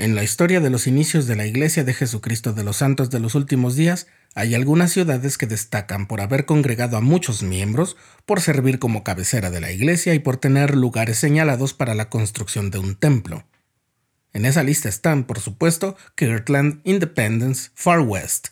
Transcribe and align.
En 0.00 0.14
la 0.14 0.24
historia 0.24 0.60
de 0.60 0.70
los 0.70 0.86
inicios 0.86 1.26
de 1.26 1.36
la 1.36 1.44
Iglesia 1.44 1.84
de 1.84 1.92
Jesucristo 1.92 2.54
de 2.54 2.64
los 2.64 2.78
Santos 2.78 3.10
de 3.10 3.20
los 3.20 3.34
Últimos 3.34 3.76
Días, 3.76 4.06
hay 4.34 4.54
algunas 4.54 4.92
ciudades 4.92 5.36
que 5.36 5.44
destacan 5.44 6.06
por 6.06 6.22
haber 6.22 6.46
congregado 6.46 6.96
a 6.96 7.02
muchos 7.02 7.42
miembros, 7.42 7.98
por 8.24 8.40
servir 8.40 8.78
como 8.78 9.04
cabecera 9.04 9.50
de 9.50 9.60
la 9.60 9.72
iglesia 9.72 10.14
y 10.14 10.18
por 10.18 10.38
tener 10.38 10.74
lugares 10.74 11.18
señalados 11.18 11.74
para 11.74 11.94
la 11.94 12.08
construcción 12.08 12.70
de 12.70 12.78
un 12.78 12.94
templo. 12.94 13.44
En 14.32 14.46
esa 14.46 14.62
lista 14.62 14.88
están, 14.88 15.24
por 15.24 15.38
supuesto, 15.38 15.98
Kirtland, 16.14 16.80
Independence, 16.84 17.68
Far 17.74 18.00
West. 18.00 18.48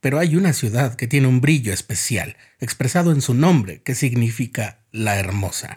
Pero 0.00 0.18
hay 0.18 0.34
una 0.34 0.52
ciudad 0.52 0.96
que 0.96 1.06
tiene 1.06 1.28
un 1.28 1.40
brillo 1.40 1.72
especial, 1.72 2.36
expresado 2.58 3.12
en 3.12 3.20
su 3.20 3.32
nombre, 3.32 3.80
que 3.82 3.94
significa 3.94 4.80
la 4.90 5.20
hermosa. 5.20 5.76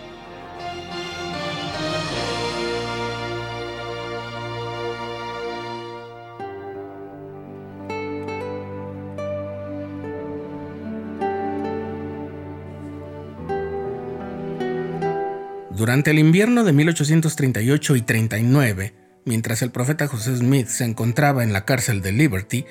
Durante 15.75 16.11
el 16.11 16.19
invierno 16.19 16.65
de 16.65 16.73
1838 16.73 17.95
y 17.95 18.01
39, 18.01 18.93
mientras 19.23 19.61
el 19.61 19.71
profeta 19.71 20.07
José 20.07 20.35
Smith 20.35 20.67
se 20.67 20.83
encontraba 20.83 21.43
en 21.43 21.53
la 21.53 21.63
cárcel 21.63 22.01
de 22.01 22.11
Liberty, 22.11 22.65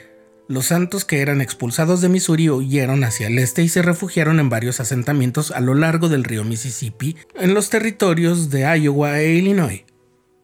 los 0.48 0.66
santos 0.66 1.06
que 1.06 1.22
eran 1.22 1.40
expulsados 1.40 2.02
de 2.02 2.10
Missouri 2.10 2.50
huyeron 2.50 3.02
hacia 3.04 3.28
el 3.28 3.38
este 3.38 3.62
y 3.62 3.68
se 3.68 3.80
refugiaron 3.80 4.38
en 4.38 4.50
varios 4.50 4.80
asentamientos 4.80 5.50
a 5.50 5.60
lo 5.60 5.74
largo 5.74 6.10
del 6.10 6.24
río 6.24 6.44
Mississippi, 6.44 7.16
en 7.36 7.54
los 7.54 7.70
territorios 7.70 8.50
de 8.50 8.62
Iowa 8.78 9.20
e 9.20 9.32
Illinois. 9.34 9.84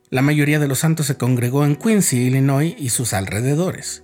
La 0.08 0.22
mayoría 0.22 0.58
de 0.58 0.68
los 0.68 0.78
santos 0.78 1.06
se 1.06 1.16
congregó 1.16 1.64
en 1.66 1.76
Quincy, 1.76 2.28
Illinois 2.28 2.74
y 2.78 2.88
sus 2.88 3.12
alrededores. 3.12 4.02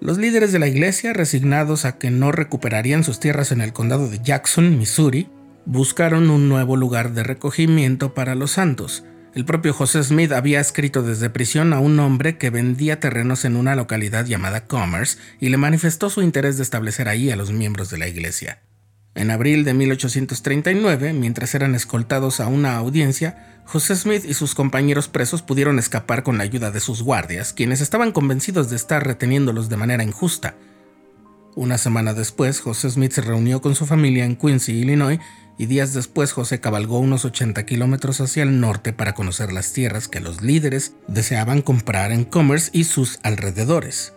Los 0.00 0.18
líderes 0.18 0.50
de 0.50 0.58
la 0.58 0.66
iglesia, 0.66 1.12
resignados 1.12 1.84
a 1.84 1.98
que 1.98 2.10
no 2.10 2.32
recuperarían 2.32 3.04
sus 3.04 3.20
tierras 3.20 3.52
en 3.52 3.60
el 3.60 3.72
condado 3.72 4.08
de 4.08 4.20
Jackson, 4.20 4.78
Missouri, 4.78 5.28
buscaron 5.68 6.30
un 6.30 6.48
nuevo 6.48 6.78
lugar 6.78 7.12
de 7.12 7.22
recogimiento 7.22 8.14
para 8.14 8.34
los 8.34 8.52
santos. 8.52 9.04
El 9.34 9.44
propio 9.44 9.74
José 9.74 10.02
Smith 10.02 10.32
había 10.32 10.60
escrito 10.60 11.02
desde 11.02 11.28
prisión 11.28 11.74
a 11.74 11.78
un 11.78 12.00
hombre 12.00 12.38
que 12.38 12.48
vendía 12.48 13.00
terrenos 13.00 13.44
en 13.44 13.54
una 13.54 13.76
localidad 13.76 14.24
llamada 14.24 14.64
Commerce 14.64 15.18
y 15.38 15.50
le 15.50 15.58
manifestó 15.58 16.08
su 16.08 16.22
interés 16.22 16.56
de 16.56 16.62
establecer 16.62 17.06
ahí 17.06 17.30
a 17.30 17.36
los 17.36 17.52
miembros 17.52 17.90
de 17.90 17.98
la 17.98 18.08
iglesia. 18.08 18.62
En 19.14 19.30
abril 19.30 19.64
de 19.64 19.74
1839, 19.74 21.12
mientras 21.12 21.54
eran 21.54 21.74
escoltados 21.74 22.40
a 22.40 22.46
una 22.46 22.76
audiencia, 22.76 23.60
José 23.66 23.94
Smith 23.94 24.24
y 24.24 24.32
sus 24.32 24.54
compañeros 24.54 25.08
presos 25.08 25.42
pudieron 25.42 25.78
escapar 25.78 26.22
con 26.22 26.38
la 26.38 26.44
ayuda 26.44 26.70
de 26.70 26.80
sus 26.80 27.02
guardias, 27.02 27.52
quienes 27.52 27.82
estaban 27.82 28.12
convencidos 28.12 28.70
de 28.70 28.76
estar 28.76 29.06
reteniéndolos 29.06 29.68
de 29.68 29.76
manera 29.76 30.02
injusta. 30.02 30.54
Una 31.54 31.78
semana 31.78 32.14
después, 32.14 32.60
José 32.60 32.90
Smith 32.90 33.12
se 33.12 33.20
reunió 33.20 33.60
con 33.60 33.74
su 33.74 33.86
familia 33.86 34.24
en 34.24 34.36
Quincy, 34.36 34.72
Illinois, 34.72 35.18
y 35.58 35.66
días 35.66 35.92
después 35.92 36.32
José 36.32 36.60
cabalgó 36.60 37.00
unos 37.00 37.24
80 37.24 37.66
kilómetros 37.66 38.20
hacia 38.20 38.44
el 38.44 38.60
norte 38.60 38.92
para 38.92 39.14
conocer 39.14 39.52
las 39.52 39.72
tierras 39.72 40.06
que 40.06 40.20
los 40.20 40.40
líderes 40.40 40.94
deseaban 41.08 41.62
comprar 41.62 42.12
en 42.12 42.24
Commerce 42.24 42.70
y 42.72 42.84
sus 42.84 43.18
alrededores. 43.24 44.14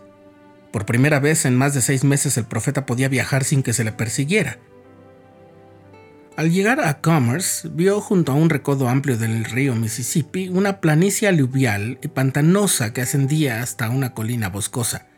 Por 0.70 0.86
primera 0.86 1.18
vez 1.18 1.44
en 1.44 1.56
más 1.56 1.74
de 1.74 1.82
seis 1.82 2.04
meses 2.04 2.38
el 2.38 2.44
profeta 2.44 2.86
podía 2.86 3.08
viajar 3.08 3.42
sin 3.42 3.64
que 3.64 3.72
se 3.72 3.84
le 3.84 3.92
persiguiera. 3.92 4.58
Al 6.36 6.50
llegar 6.50 6.80
a 6.80 7.00
Commerce, 7.00 7.68
vio 7.68 8.00
junto 8.00 8.32
a 8.32 8.36
un 8.36 8.48
recodo 8.48 8.88
amplio 8.88 9.18
del 9.18 9.44
río 9.44 9.74
Mississippi 9.74 10.48
una 10.48 10.80
planicie 10.80 11.28
aluvial 11.28 11.98
y 12.02 12.08
pantanosa 12.08 12.94
que 12.94 13.02
ascendía 13.02 13.62
hasta 13.62 13.90
una 13.90 14.14
colina 14.14 14.48
boscosa. 14.48 15.08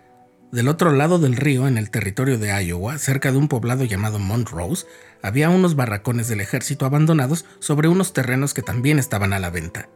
Del 0.54 0.68
otro 0.68 0.92
lado 0.92 1.18
del 1.18 1.34
río, 1.34 1.66
en 1.66 1.76
el 1.76 1.90
territorio 1.90 2.38
de 2.38 2.64
Iowa, 2.64 2.96
cerca 2.98 3.32
de 3.32 3.38
un 3.38 3.48
poblado 3.48 3.82
llamado 3.82 4.20
Montrose, 4.20 4.86
había 5.20 5.50
unos 5.50 5.74
barracones 5.74 6.28
del 6.28 6.40
ejército 6.40 6.86
abandonados 6.86 7.44
sobre 7.58 7.88
unos 7.88 8.12
terrenos 8.12 8.54
que 8.54 8.62
también 8.62 9.00
estaban 9.00 9.32
a 9.32 9.40
la 9.40 9.50
venta. 9.50 9.88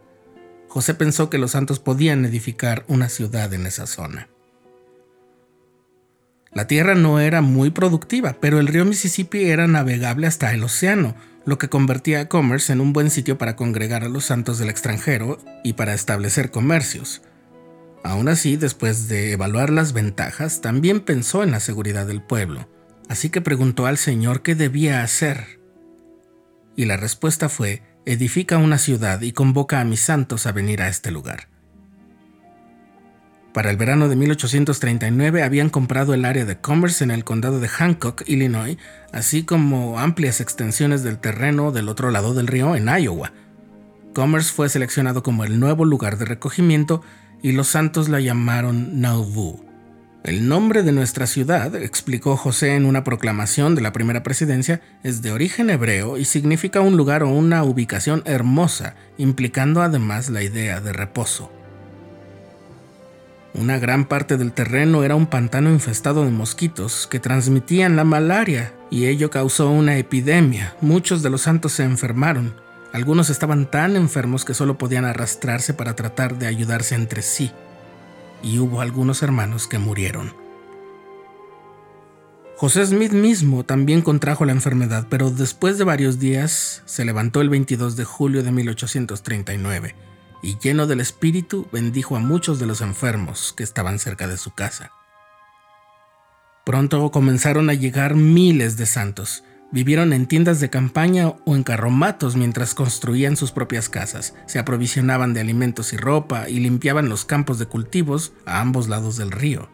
José 0.66 0.94
pensó 0.94 1.30
que 1.30 1.38
los 1.38 1.52
santos 1.52 1.78
podían 1.78 2.24
edificar 2.24 2.84
una 2.88 3.08
ciudad 3.08 3.54
en 3.54 3.66
esa 3.66 3.86
zona. 3.86 4.30
La 6.50 6.66
tierra 6.66 6.96
no 6.96 7.20
era 7.20 7.40
muy 7.40 7.70
productiva, 7.70 8.38
pero 8.40 8.58
el 8.58 8.66
río 8.66 8.84
Mississippi 8.84 9.44
era 9.44 9.68
navegable 9.68 10.26
hasta 10.26 10.52
el 10.52 10.64
océano, 10.64 11.14
lo 11.44 11.56
que 11.58 11.68
convertía 11.68 12.22
a 12.22 12.28
Commerce 12.28 12.72
en 12.72 12.80
un 12.80 12.92
buen 12.92 13.10
sitio 13.10 13.38
para 13.38 13.54
congregar 13.54 14.02
a 14.02 14.08
los 14.08 14.24
santos 14.24 14.58
del 14.58 14.70
extranjero 14.70 15.38
y 15.62 15.74
para 15.74 15.94
establecer 15.94 16.50
comercios. 16.50 17.22
Aún 18.04 18.28
así, 18.28 18.56
después 18.56 19.08
de 19.08 19.32
evaluar 19.32 19.70
las 19.70 19.92
ventajas, 19.92 20.60
también 20.60 21.00
pensó 21.00 21.42
en 21.42 21.50
la 21.50 21.60
seguridad 21.60 22.06
del 22.06 22.22
pueblo, 22.22 22.68
así 23.08 23.30
que 23.30 23.40
preguntó 23.40 23.86
al 23.86 23.98
Señor 23.98 24.42
qué 24.42 24.54
debía 24.54 25.02
hacer. 25.02 25.60
Y 26.76 26.84
la 26.84 26.96
respuesta 26.96 27.48
fue, 27.48 27.82
edifica 28.06 28.58
una 28.58 28.78
ciudad 28.78 29.20
y 29.20 29.32
convoca 29.32 29.80
a 29.80 29.84
mis 29.84 30.00
santos 30.00 30.46
a 30.46 30.52
venir 30.52 30.80
a 30.80 30.88
este 30.88 31.10
lugar. 31.10 31.48
Para 33.52 33.70
el 33.70 33.76
verano 33.76 34.08
de 34.08 34.14
1839 34.14 35.42
habían 35.42 35.68
comprado 35.68 36.14
el 36.14 36.24
área 36.24 36.44
de 36.44 36.60
Commerce 36.60 37.02
en 37.02 37.10
el 37.10 37.24
condado 37.24 37.58
de 37.58 37.68
Hancock, 37.68 38.22
Illinois, 38.26 38.78
así 39.12 39.42
como 39.42 39.98
amplias 39.98 40.40
extensiones 40.40 41.02
del 41.02 41.18
terreno 41.18 41.72
del 41.72 41.88
otro 41.88 42.10
lado 42.10 42.34
del 42.34 42.46
río 42.46 42.76
en 42.76 42.88
Iowa. 42.88 43.32
Commerce 44.14 44.52
fue 44.52 44.68
seleccionado 44.68 45.22
como 45.22 45.44
el 45.44 45.58
nuevo 45.58 45.84
lugar 45.84 46.18
de 46.18 46.26
recogimiento 46.26 47.02
y 47.42 47.52
los 47.52 47.68
santos 47.68 48.08
la 48.08 48.20
llamaron 48.20 49.00
Nauvoo. 49.00 49.64
El 50.24 50.48
nombre 50.48 50.82
de 50.82 50.92
nuestra 50.92 51.26
ciudad, 51.26 51.74
explicó 51.76 52.36
José 52.36 52.74
en 52.74 52.84
una 52.84 53.04
proclamación 53.04 53.74
de 53.74 53.80
la 53.80 53.92
primera 53.92 54.22
presidencia, 54.22 54.82
es 55.02 55.22
de 55.22 55.32
origen 55.32 55.70
hebreo 55.70 56.18
y 56.18 56.24
significa 56.24 56.80
un 56.80 56.96
lugar 56.96 57.22
o 57.22 57.30
una 57.30 57.62
ubicación 57.62 58.22
hermosa, 58.26 58.94
implicando 59.16 59.80
además 59.80 60.28
la 60.28 60.42
idea 60.42 60.80
de 60.80 60.92
reposo. 60.92 61.50
Una 63.54 63.78
gran 63.78 64.04
parte 64.04 64.36
del 64.36 64.52
terreno 64.52 65.02
era 65.02 65.14
un 65.14 65.26
pantano 65.26 65.70
infestado 65.70 66.24
de 66.24 66.30
mosquitos 66.30 67.06
que 67.06 67.20
transmitían 67.20 67.96
la 67.96 68.04
malaria 68.04 68.72
y 68.90 69.06
ello 69.06 69.30
causó 69.30 69.70
una 69.70 69.96
epidemia. 69.96 70.76
Muchos 70.80 71.22
de 71.22 71.30
los 71.30 71.42
santos 71.42 71.72
se 71.72 71.84
enfermaron. 71.84 72.54
Algunos 72.92 73.30
estaban 73.30 73.70
tan 73.70 73.96
enfermos 73.96 74.44
que 74.44 74.54
solo 74.54 74.78
podían 74.78 75.04
arrastrarse 75.04 75.74
para 75.74 75.94
tratar 75.94 76.38
de 76.38 76.46
ayudarse 76.46 76.94
entre 76.94 77.22
sí, 77.22 77.52
y 78.42 78.58
hubo 78.58 78.80
algunos 78.80 79.22
hermanos 79.22 79.66
que 79.66 79.78
murieron. 79.78 80.32
José 82.56 82.84
Smith 82.84 83.12
mismo 83.12 83.64
también 83.64 84.02
contrajo 84.02 84.44
la 84.44 84.52
enfermedad, 84.52 85.06
pero 85.08 85.30
después 85.30 85.78
de 85.78 85.84
varios 85.84 86.18
días 86.18 86.82
se 86.86 87.04
levantó 87.04 87.40
el 87.40 87.50
22 87.50 87.94
de 87.94 88.04
julio 88.04 88.42
de 88.42 88.50
1839 88.50 89.94
y 90.42 90.58
lleno 90.58 90.86
del 90.86 91.00
espíritu 91.00 91.68
bendijo 91.72 92.16
a 92.16 92.20
muchos 92.20 92.58
de 92.58 92.66
los 92.66 92.80
enfermos 92.80 93.52
que 93.56 93.62
estaban 93.62 93.98
cerca 93.98 94.26
de 94.26 94.36
su 94.36 94.52
casa. 94.52 94.90
Pronto 96.64 97.10
comenzaron 97.10 97.70
a 97.70 97.74
llegar 97.74 98.14
miles 98.14 98.76
de 98.76 98.86
santos, 98.86 99.44
Vivieron 99.70 100.14
en 100.14 100.26
tiendas 100.26 100.60
de 100.60 100.70
campaña 100.70 101.28
o 101.44 101.54
en 101.54 101.62
carromatos 101.62 102.36
mientras 102.36 102.74
construían 102.74 103.36
sus 103.36 103.52
propias 103.52 103.90
casas, 103.90 104.34
se 104.46 104.58
aprovisionaban 104.58 105.34
de 105.34 105.40
alimentos 105.40 105.92
y 105.92 105.98
ropa 105.98 106.48
y 106.48 106.60
limpiaban 106.60 107.10
los 107.10 107.26
campos 107.26 107.58
de 107.58 107.66
cultivos 107.66 108.32
a 108.46 108.60
ambos 108.60 108.88
lados 108.88 109.18
del 109.18 109.30
río. 109.30 109.68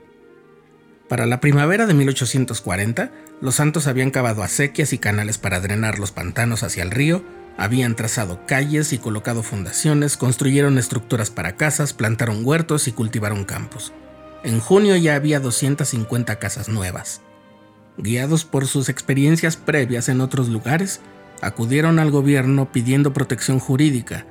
Para 1.08 1.26
la 1.26 1.38
primavera 1.38 1.86
de 1.86 1.94
1840, 1.94 3.12
los 3.40 3.54
santos 3.54 3.86
habían 3.86 4.10
cavado 4.10 4.42
acequias 4.42 4.92
y 4.92 4.98
canales 4.98 5.38
para 5.38 5.60
drenar 5.60 6.00
los 6.00 6.10
pantanos 6.10 6.64
hacia 6.64 6.82
el 6.82 6.90
río, 6.90 7.22
habían 7.56 7.94
trazado 7.94 8.46
calles 8.46 8.92
y 8.92 8.98
colocado 8.98 9.44
fundaciones, 9.44 10.16
construyeron 10.16 10.76
estructuras 10.76 11.30
para 11.30 11.54
casas, 11.54 11.92
plantaron 11.92 12.44
huertos 12.44 12.88
y 12.88 12.92
cultivaron 12.92 13.44
campos. 13.44 13.92
En 14.42 14.58
junio 14.58 14.96
ya 14.96 15.14
había 15.14 15.38
250 15.38 16.38
casas 16.40 16.68
nuevas. 16.68 17.20
Guiados 17.96 18.44
por 18.44 18.66
sus 18.66 18.88
experiencias 18.88 19.56
previas 19.56 20.08
en 20.08 20.20
otros 20.20 20.48
lugares, 20.48 21.00
acudieron 21.40 21.98
al 21.98 22.10
gobierno 22.10 22.72
pidiendo 22.72 23.12
protección 23.12 23.58
jurídica, 23.58 24.26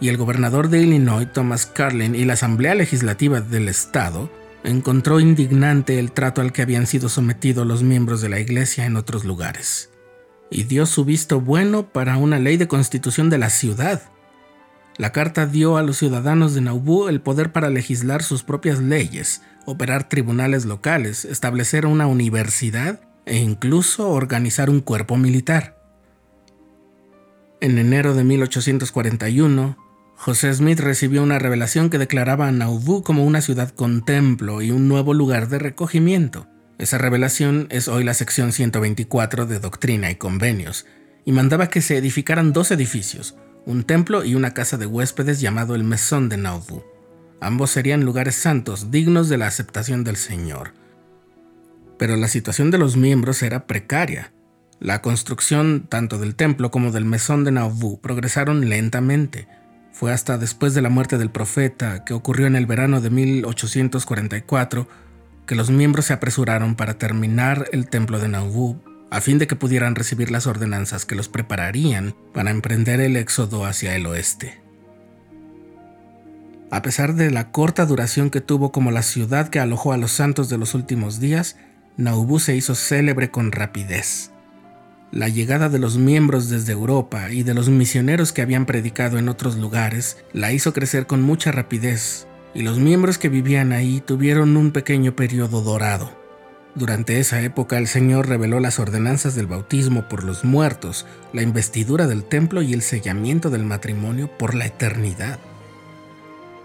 y 0.00 0.08
el 0.08 0.16
gobernador 0.16 0.68
de 0.68 0.82
Illinois, 0.82 1.32
Thomas 1.32 1.66
Carlin, 1.66 2.14
y 2.14 2.24
la 2.24 2.34
Asamblea 2.34 2.74
Legislativa 2.74 3.40
del 3.40 3.68
Estado 3.68 4.30
encontró 4.64 5.20
indignante 5.20 5.98
el 5.98 6.12
trato 6.12 6.40
al 6.40 6.52
que 6.52 6.62
habían 6.62 6.86
sido 6.86 7.08
sometidos 7.08 7.66
los 7.66 7.82
miembros 7.82 8.20
de 8.20 8.28
la 8.28 8.40
Iglesia 8.40 8.86
en 8.86 8.96
otros 8.96 9.24
lugares, 9.24 9.90
y 10.50 10.64
dio 10.64 10.86
su 10.86 11.04
visto 11.04 11.40
bueno 11.40 11.88
para 11.88 12.16
una 12.16 12.38
ley 12.38 12.56
de 12.56 12.68
constitución 12.68 13.30
de 13.30 13.38
la 13.38 13.50
ciudad. 13.50 14.02
La 14.96 15.12
carta 15.12 15.46
dio 15.46 15.76
a 15.76 15.82
los 15.82 15.98
ciudadanos 15.98 16.54
de 16.54 16.60
Nauvoo 16.60 17.08
el 17.08 17.20
poder 17.20 17.52
para 17.52 17.70
legislar 17.70 18.22
sus 18.22 18.42
propias 18.42 18.80
leyes, 18.80 19.42
operar 19.68 20.08
tribunales 20.08 20.64
locales, 20.64 21.26
establecer 21.26 21.84
una 21.84 22.06
universidad 22.06 23.00
e 23.26 23.36
incluso 23.36 24.08
organizar 24.08 24.70
un 24.70 24.80
cuerpo 24.80 25.18
militar. 25.18 25.76
En 27.60 27.76
enero 27.76 28.14
de 28.14 28.24
1841, 28.24 29.76
José 30.16 30.54
Smith 30.54 30.80
recibió 30.80 31.22
una 31.22 31.38
revelación 31.38 31.90
que 31.90 31.98
declaraba 31.98 32.48
a 32.48 32.52
Nauvoo 32.52 33.02
como 33.02 33.26
una 33.26 33.42
ciudad 33.42 33.68
con 33.68 34.06
templo 34.06 34.62
y 34.62 34.70
un 34.70 34.88
nuevo 34.88 35.12
lugar 35.12 35.48
de 35.48 35.58
recogimiento. 35.58 36.46
Esa 36.78 36.96
revelación 36.96 37.66
es 37.68 37.88
hoy 37.88 38.04
la 38.04 38.14
sección 38.14 38.52
124 38.52 39.44
de 39.44 39.60
Doctrina 39.60 40.10
y 40.10 40.14
Convenios, 40.14 40.86
y 41.26 41.32
mandaba 41.32 41.68
que 41.68 41.82
se 41.82 41.98
edificaran 41.98 42.54
dos 42.54 42.70
edificios, 42.70 43.36
un 43.66 43.84
templo 43.84 44.24
y 44.24 44.34
una 44.34 44.54
casa 44.54 44.78
de 44.78 44.86
huéspedes 44.86 45.42
llamado 45.42 45.74
el 45.74 45.84
Mesón 45.84 46.30
de 46.30 46.38
Nauvoo. 46.38 46.97
Ambos 47.40 47.70
serían 47.70 48.04
lugares 48.04 48.34
santos, 48.34 48.90
dignos 48.90 49.28
de 49.28 49.38
la 49.38 49.46
aceptación 49.46 50.04
del 50.04 50.16
Señor. 50.16 50.72
Pero 51.98 52.16
la 52.16 52.28
situación 52.28 52.70
de 52.70 52.78
los 52.78 52.96
miembros 52.96 53.42
era 53.42 53.66
precaria. 53.66 54.32
La 54.80 55.02
construcción 55.02 55.86
tanto 55.88 56.18
del 56.18 56.34
templo 56.34 56.70
como 56.70 56.90
del 56.90 57.04
mesón 57.04 57.44
de 57.44 57.52
Nauvoo 57.52 58.00
progresaron 58.00 58.68
lentamente. 58.68 59.48
Fue 59.92 60.12
hasta 60.12 60.38
después 60.38 60.74
de 60.74 60.82
la 60.82 60.90
muerte 60.90 61.18
del 61.18 61.30
profeta, 61.30 62.04
que 62.04 62.14
ocurrió 62.14 62.46
en 62.46 62.54
el 62.54 62.66
verano 62.66 63.00
de 63.00 63.10
1844, 63.10 64.88
que 65.46 65.54
los 65.54 65.70
miembros 65.70 66.06
se 66.06 66.12
apresuraron 66.12 66.76
para 66.76 66.98
terminar 66.98 67.68
el 67.72 67.88
templo 67.88 68.20
de 68.20 68.28
Nauvoo 68.28 68.80
a 69.10 69.20
fin 69.20 69.38
de 69.38 69.46
que 69.46 69.56
pudieran 69.56 69.94
recibir 69.94 70.30
las 70.30 70.46
ordenanzas 70.46 71.06
que 71.06 71.14
los 71.14 71.28
prepararían 71.28 72.14
para 72.34 72.50
emprender 72.50 73.00
el 73.00 73.16
éxodo 73.16 73.64
hacia 73.64 73.96
el 73.96 74.06
oeste. 74.06 74.67
A 76.70 76.82
pesar 76.82 77.14
de 77.14 77.30
la 77.30 77.50
corta 77.50 77.86
duración 77.86 78.28
que 78.28 78.42
tuvo 78.42 78.72
como 78.72 78.90
la 78.90 79.02
ciudad 79.02 79.48
que 79.48 79.58
alojó 79.58 79.92
a 79.92 79.96
los 79.96 80.12
santos 80.12 80.50
de 80.50 80.58
los 80.58 80.74
últimos 80.74 81.18
días, 81.18 81.56
Nauvoo 81.96 82.40
se 82.40 82.54
hizo 82.56 82.74
célebre 82.74 83.30
con 83.30 83.52
rapidez. 83.52 84.32
La 85.10 85.28
llegada 85.28 85.70
de 85.70 85.78
los 85.78 85.96
miembros 85.96 86.50
desde 86.50 86.72
Europa 86.72 87.30
y 87.32 87.42
de 87.42 87.54
los 87.54 87.70
misioneros 87.70 88.34
que 88.34 88.42
habían 88.42 88.66
predicado 88.66 89.18
en 89.18 89.30
otros 89.30 89.56
lugares 89.56 90.18
la 90.34 90.52
hizo 90.52 90.74
crecer 90.74 91.06
con 91.06 91.22
mucha 91.22 91.52
rapidez, 91.52 92.26
y 92.52 92.62
los 92.62 92.78
miembros 92.78 93.16
que 93.16 93.30
vivían 93.30 93.72
ahí 93.72 94.02
tuvieron 94.04 94.54
un 94.58 94.70
pequeño 94.70 95.16
periodo 95.16 95.62
dorado. 95.62 96.18
Durante 96.74 97.18
esa 97.18 97.40
época 97.40 97.78
el 97.78 97.86
Señor 97.86 98.28
reveló 98.28 98.60
las 98.60 98.78
ordenanzas 98.78 99.34
del 99.34 99.46
bautismo 99.46 100.06
por 100.06 100.22
los 100.22 100.44
muertos, 100.44 101.06
la 101.32 101.40
investidura 101.40 102.06
del 102.06 102.24
templo 102.24 102.60
y 102.60 102.74
el 102.74 102.82
sellamiento 102.82 103.48
del 103.48 103.64
matrimonio 103.64 104.30
por 104.36 104.54
la 104.54 104.66
eternidad. 104.66 105.38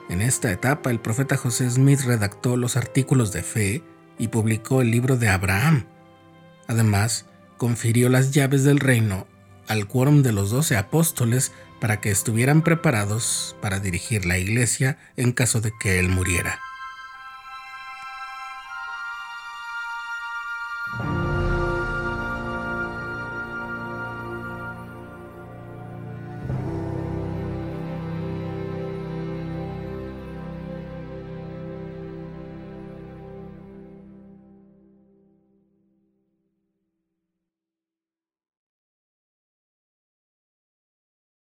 En 0.09 0.21
esta 0.21 0.51
etapa 0.51 0.91
el 0.91 0.99
profeta 0.99 1.37
José 1.37 1.69
Smith 1.69 2.01
redactó 2.01 2.57
los 2.57 2.77
artículos 2.77 3.31
de 3.31 3.43
fe, 3.43 3.83
y 4.17 4.29
publicó 4.29 4.81
el 4.81 4.91
libro 4.91 5.17
de 5.17 5.29
Abraham. 5.29 5.85
Además, 6.67 7.25
confirió 7.57 8.09
las 8.09 8.31
llaves 8.31 8.63
del 8.63 8.79
reino 8.79 9.27
al 9.67 9.87
quórum 9.87 10.23
de 10.23 10.33
los 10.33 10.49
doce 10.49 10.75
apóstoles 10.75 11.51
para 11.79 12.01
que 12.01 12.11
estuvieran 12.11 12.63
preparados 12.63 13.55
para 13.61 13.79
dirigir 13.79 14.25
la 14.25 14.37
iglesia 14.37 14.97
en 15.15 15.31
caso 15.31 15.61
de 15.61 15.71
que 15.79 15.99
él 15.99 16.09
muriera. 16.09 16.59